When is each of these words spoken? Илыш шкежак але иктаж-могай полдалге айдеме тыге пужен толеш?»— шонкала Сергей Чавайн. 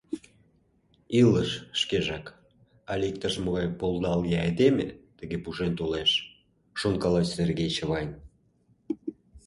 Илыш 1.19 1.49
шкежак 1.79 2.25
але 2.91 3.03
иктаж-могай 3.11 3.67
полдалге 3.79 4.35
айдеме 4.45 4.87
тыге 5.17 5.37
пужен 5.43 5.73
толеш?»— 5.79 6.11
шонкала 6.79 7.21
Сергей 7.35 7.71
Чавайн. 7.75 8.11